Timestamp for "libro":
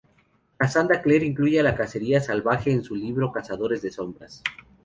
2.95-3.31